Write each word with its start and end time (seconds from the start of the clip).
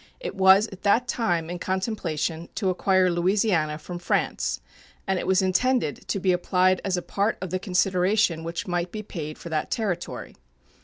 It 0.19 0.33
was 0.33 0.67
at 0.71 0.81
that 0.81 1.07
time 1.07 1.47
in 1.47 1.59
contemplation 1.59 2.49
to 2.55 2.71
acquire 2.71 3.11
Louisiana 3.11 3.77
from 3.77 3.99
France, 3.99 4.59
and 5.05 5.19
it 5.19 5.27
was 5.27 5.43
intended 5.43 6.07
to 6.07 6.19
be 6.19 6.31
applied 6.31 6.81
as 6.83 6.97
a 6.97 7.03
part 7.03 7.37
of 7.39 7.51
the 7.51 7.59
consideration 7.59 8.43
which 8.43 8.65
might 8.65 8.91
be 8.91 9.03
paid 9.03 9.37
for 9.37 9.49
that 9.49 9.69
territory. 9.69 10.33